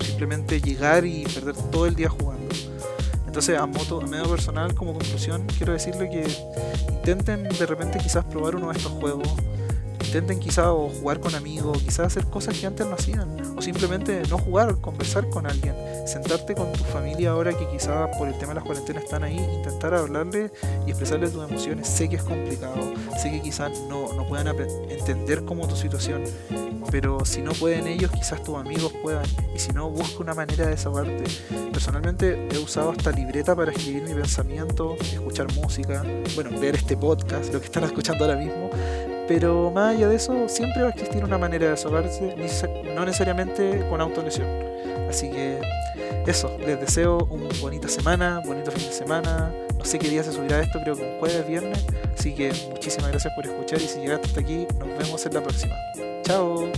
simplemente 0.00 0.60
llegar 0.60 1.04
y 1.04 1.24
perder 1.24 1.54
todo 1.70 1.86
el 1.86 1.94
día 1.94 2.08
jugando. 2.08 2.48
Entonces, 3.26 3.58
a 3.58 3.66
modo, 3.66 4.00
a 4.00 4.06
medio 4.06 4.28
personal, 4.28 4.74
como 4.74 4.94
conclusión, 4.94 5.46
quiero 5.56 5.72
decirle 5.72 6.08
que 6.08 6.26
intenten 6.92 7.44
de 7.44 7.66
repente 7.66 7.98
quizás 7.98 8.24
probar 8.24 8.56
uno 8.56 8.70
de 8.70 8.78
estos 8.78 8.92
juegos, 8.92 9.28
intenten 10.08 10.40
quizás 10.40 10.66
jugar 11.00 11.20
con 11.20 11.34
amigos, 11.34 11.82
quizás 11.82 12.06
hacer 12.06 12.24
cosas 12.24 12.58
que 12.58 12.66
antes 12.66 12.86
no 12.86 12.94
hacían, 12.94 13.56
o 13.56 13.60
simplemente 13.60 14.22
no 14.30 14.38
jugar, 14.38 14.74
conversar 14.80 15.28
con 15.28 15.46
alguien, 15.46 15.74
sentarte 16.06 16.54
con 16.54 16.72
tu 16.72 16.82
familia 16.84 17.32
ahora 17.32 17.52
que 17.52 17.68
quizás 17.68 18.08
por 18.16 18.26
el 18.26 18.34
tema 18.38 18.48
de 18.48 18.54
las 18.56 18.64
cuarentenas 18.64 19.04
están 19.04 19.22
ahí, 19.22 19.38
intentar 19.38 19.94
hablarle 19.94 20.50
y 20.86 20.90
expresarle 20.90 21.28
tus 21.28 21.44
emociones. 21.44 21.88
Sé 21.88 22.08
que 22.08 22.16
es 22.16 22.22
complicado, 22.22 22.94
sé 23.18 23.30
que 23.30 23.42
quizás 23.42 23.70
no, 23.88 24.14
no 24.14 24.26
puedan 24.26 24.48
entender 24.88 25.44
como 25.44 25.68
tu 25.68 25.76
situación, 25.76 26.24
pero 26.90 27.26
si 27.26 27.42
no 27.42 27.52
pueden 27.52 27.86
ellos, 27.86 28.10
quizás 28.10 28.42
tus 28.42 28.56
amigos 28.56 28.94
puedan, 29.02 29.26
y 29.54 29.58
si 29.58 29.72
no, 29.72 29.90
busca 29.90 30.20
una 30.20 30.32
manera 30.32 30.64
de 30.64 30.70
desahogarte. 30.70 31.24
Personalmente 31.70 32.48
he 32.50 32.58
usado 32.58 32.92
esta 32.92 33.10
libreta 33.10 33.54
para 33.54 33.72
escribir 33.72 34.04
mi 34.04 34.14
pensamiento, 34.14 34.96
escuchar 35.00 35.52
música, 35.52 36.02
bueno, 36.34 36.58
ver 36.58 36.76
este 36.76 36.96
podcast, 36.96 37.52
lo 37.52 37.60
que 37.60 37.66
están 37.66 37.84
escuchando 37.84 38.24
ahora 38.24 38.38
mismo, 38.38 38.70
pero 39.28 39.70
más 39.70 39.94
allá 39.94 40.08
de 40.08 40.16
eso, 40.16 40.48
siempre 40.48 40.82
va 40.82 40.88
a 40.88 40.90
existir 40.90 41.22
una 41.22 41.38
manera 41.38 41.66
de 41.66 41.70
desahogarse, 41.72 42.34
no 42.94 43.04
necesariamente 43.04 43.86
con 43.90 44.00
autolesión. 44.00 44.48
Así 45.08 45.30
que 45.30 45.60
eso, 46.26 46.56
les 46.58 46.80
deseo 46.80 47.18
una 47.30 47.48
bonita 47.60 47.88
semana, 47.88 48.40
bonito 48.44 48.70
fin 48.70 48.86
de 48.86 48.92
semana. 48.92 49.52
No 49.76 49.84
sé 49.84 49.98
qué 49.98 50.08
día 50.08 50.24
se 50.24 50.32
subirá 50.32 50.60
esto, 50.60 50.80
creo 50.82 50.96
que 50.96 51.02
un 51.02 51.18
jueves, 51.18 51.46
viernes. 51.46 51.84
Así 52.18 52.34
que 52.34 52.52
muchísimas 52.70 53.10
gracias 53.10 53.32
por 53.34 53.46
escuchar 53.46 53.80
y 53.80 53.86
si 53.86 54.00
llegaste 54.00 54.26
hasta 54.26 54.40
aquí, 54.40 54.66
nos 54.78 54.98
vemos 54.98 55.24
en 55.26 55.34
la 55.34 55.42
próxima. 55.42 55.74
Chao. 56.22 56.70